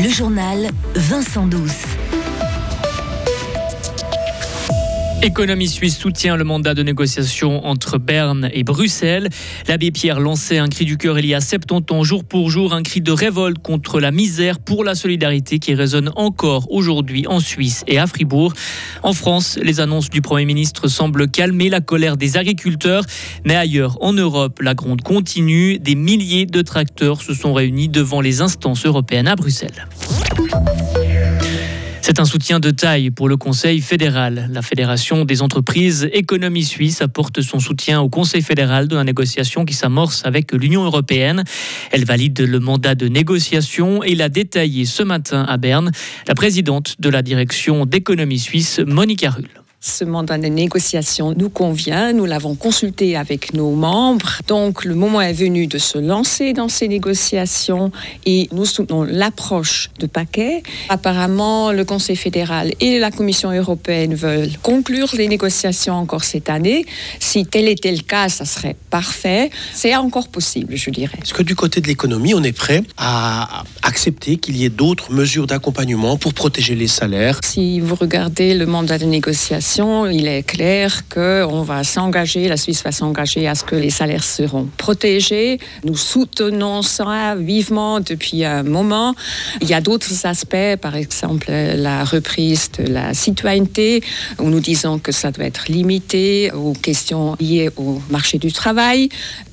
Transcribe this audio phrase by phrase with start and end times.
[0.00, 1.97] Le journal Vincent Douce.
[5.20, 9.28] Économie suisse soutient le mandat de négociation entre Berne et Bruxelles.
[9.66, 12.72] L'abbé Pierre lançait un cri du cœur il y a 70 ans, jour pour jour,
[12.72, 17.40] un cri de révolte contre la misère pour la solidarité qui résonne encore aujourd'hui en
[17.40, 18.52] Suisse et à Fribourg.
[19.02, 23.04] En France, les annonces du Premier ministre semblent calmer la colère des agriculteurs,
[23.44, 25.80] mais ailleurs en Europe, la gronde continue.
[25.80, 29.88] Des milliers de tracteurs se sont réunis devant les instances européennes à Bruxelles.
[32.08, 34.48] C'est un soutien de taille pour le Conseil fédéral.
[34.50, 39.66] La Fédération des entreprises économie suisse apporte son soutien au Conseil fédéral de la négociation
[39.66, 41.44] qui s'amorce avec l'Union européenne.
[41.90, 45.90] Elle valide le mandat de négociation et l'a détaillé ce matin à Berne
[46.26, 49.67] la présidente de la direction d'économie suisse, Monica Rull.
[49.80, 55.20] Ce mandat de négociation nous convient, nous l'avons consulté avec nos membres, donc le moment
[55.20, 57.92] est venu de se lancer dans ces négociations
[58.26, 60.64] et nous soutenons l'approche de paquet.
[60.88, 66.84] Apparemment, le Conseil fédéral et la Commission européenne veulent conclure les négociations encore cette année.
[67.20, 69.48] Si tel était le cas, ça serait parfait.
[69.74, 71.18] C'est encore possible, je dirais.
[71.22, 75.12] Est-ce que du côté de l'économie, on est prêt à accepter qu'il y ait d'autres
[75.12, 77.38] mesures d'accompagnement pour protéger les salaires?
[77.44, 82.82] Si vous regardez le mandat de négociation, il est clair qu'on va s'engager, la Suisse
[82.82, 85.58] va s'engager à ce que les salaires seront protégés.
[85.84, 89.14] Nous soutenons ça vivement depuis un moment.
[89.60, 94.02] Il y a d'autres aspects, par exemple la reprise de la citoyenneté,
[94.38, 99.10] où nous disons que ça doit être limité aux questions liées au marché du travail.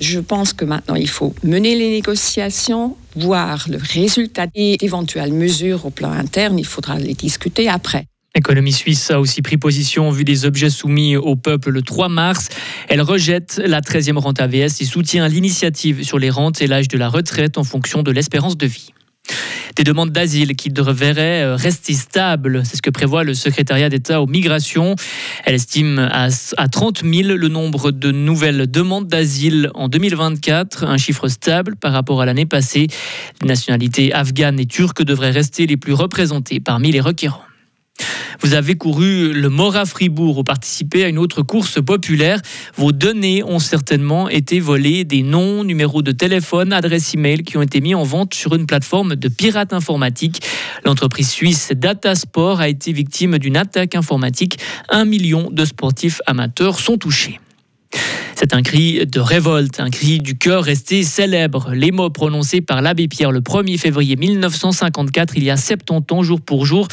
[0.00, 5.86] Je pense que maintenant, il faut mener les négociations voir le résultat et éventuelles mesures
[5.86, 8.06] au plan interne, il faudra les discuter après.
[8.34, 12.48] L'économie suisse a aussi pris position vue des objets soumis au peuple le 3 mars.
[12.88, 16.98] Elle rejette la 13e rente AVS et soutient l'initiative sur les rentes et l'âge de
[16.98, 18.92] la retraite en fonction de l'espérance de vie.
[19.76, 24.26] Des demandes d'asile qui devraient rester stables, c'est ce que prévoit le secrétariat d'État aux
[24.26, 24.96] migrations.
[25.44, 26.28] Elle estime à,
[26.68, 32.20] 30 000 le nombre de nouvelles demandes d'asile en 2024, un chiffre stable par rapport
[32.20, 32.88] à l'année passée.
[33.40, 37.47] Les nationalités afghanes et turques devraient rester les plus représentées parmi les requérants.
[38.40, 42.40] Vous avez couru le Mora Fribourg ou participé à une autre course populaire.
[42.76, 47.62] Vos données ont certainement été volées, des noms, numéros de téléphone, adresses e-mail qui ont
[47.62, 50.42] été mis en vente sur une plateforme de pirates informatiques.
[50.84, 54.58] L'entreprise suisse Datasport a été victime d'une attaque informatique.
[54.88, 57.40] Un million de sportifs amateurs sont touchés.
[58.40, 61.72] C'est un cri de révolte, un cri du cœur resté célèbre.
[61.74, 66.22] Les mots prononcés par l'abbé Pierre le 1er février 1954, il y a 70 ans,
[66.22, 66.86] jour pour jour.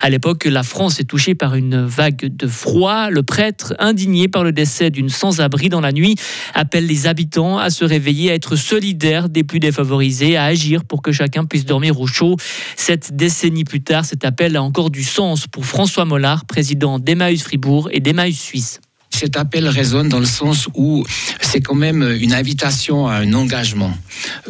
[0.00, 3.10] À l'époque, la France est touchée par une vague de froid.
[3.10, 6.14] Le prêtre, indigné par le décès d'une sans-abri dans la nuit,
[6.54, 11.02] appelle les habitants à se réveiller, à être solidaires des plus défavorisés, à agir pour
[11.02, 12.36] que chacun puisse dormir au chaud.
[12.76, 17.42] Cette décennie plus tard, cet appel a encore du sens pour François Mollard, président d'Emmaüs
[17.42, 18.80] Fribourg et d'Emmaüs Suisse
[19.22, 21.04] cet appel résonne dans le sens où
[21.40, 23.96] c'est quand même une invitation à un engagement.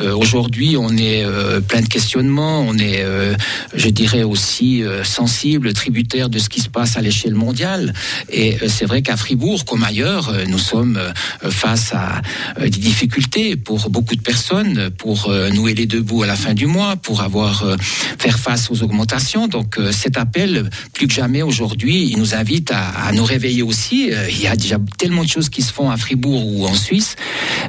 [0.01, 3.35] Euh, aujourd'hui, on est euh, plein de questionnements, on est, euh,
[3.75, 7.93] je dirais aussi sensible, tributaire de ce qui se passe à l'échelle mondiale.
[8.31, 10.99] Et c'est vrai qu'à Fribourg, comme ailleurs, nous sommes
[11.43, 12.21] face à
[12.61, 16.67] des difficultés pour beaucoup de personnes, pour nouer les deux bouts à la fin du
[16.67, 17.65] mois, pour avoir
[18.19, 19.49] faire face aux augmentations.
[19.49, 24.11] Donc cet appel, plus que jamais aujourd'hui, il nous invite à, à nous réveiller aussi.
[24.29, 27.17] Il y a déjà tellement de choses qui se font à Fribourg ou en Suisse.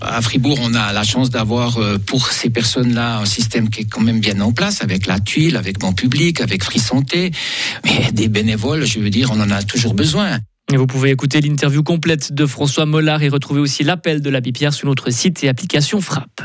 [0.01, 1.79] À Fribourg, on a la chance d'avoir
[2.13, 5.57] pour ces personnes-là un système qui est quand même bien en place avec la tuile,
[5.57, 7.31] avec Bon Public, avec Free Santé.
[7.83, 10.37] Mais des bénévoles, je veux dire, on en a toujours besoin.
[10.71, 14.51] Et vous pouvez écouter l'interview complète de François Mollard et retrouver aussi l'appel de l'abbé
[14.51, 16.43] Pierre sur notre site et application Frappe.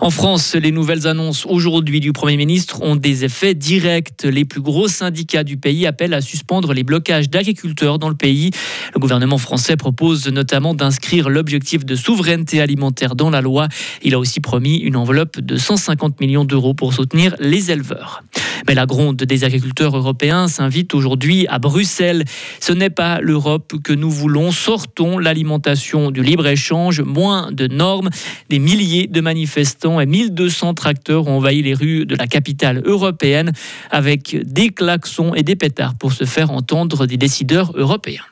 [0.00, 4.22] En France, les nouvelles annonces aujourd'hui du Premier ministre ont des effets directs.
[4.22, 8.52] Les plus gros syndicats du pays appellent à suspendre les blocages d'agriculteurs dans le pays.
[8.94, 13.66] Le gouvernement français propose notamment d'inscrire l'objectif de souveraineté alimentaire dans la loi.
[14.02, 18.22] Il a aussi promis une enveloppe de 150 millions d'euros pour soutenir les éleveurs.
[18.68, 22.24] Mais la gronde des agriculteurs européens s'invite aujourd'hui à Bruxelles.
[22.60, 24.52] Ce n'est pas l'Europe que nous voulons.
[24.52, 28.10] Sortons l'alimentation du libre-échange, moins de normes.
[28.48, 33.52] Des milliers de manifestants et 1200 tracteurs ont envahi les rues de la capitale européenne
[33.90, 38.24] avec des klaxons et des pétards pour se faire entendre des décideurs européens.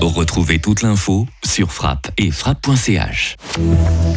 [0.00, 3.36] Retrouvez toute l'info sur frappe et frappe.ch.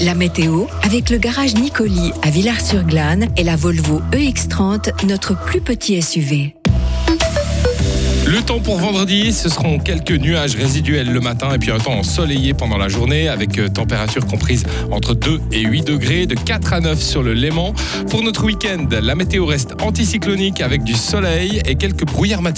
[0.02, 6.02] La météo avec le garage Nicoli à Villars-sur-Glane et la Volvo EX30, notre plus petit
[6.02, 6.54] SUV.
[8.26, 12.00] Le temps pour vendredi, ce seront quelques nuages résiduels le matin et puis un temps
[12.00, 16.72] ensoleillé pendant la journée avec euh, température comprise entre 2 et 8 degrés, de 4
[16.74, 17.74] à 9 sur le Léman.
[18.10, 22.52] Pour notre week-end, la météo reste anticyclonique avec du soleil et quelques brouillards matinaux.